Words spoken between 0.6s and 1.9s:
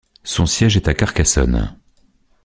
est à Carcassonne.